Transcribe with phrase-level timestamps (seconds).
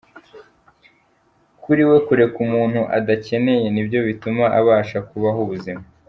[1.63, 5.83] Kuri we kureka umuntu adakeneye ni byo bituma abasha kubaho ubuzima.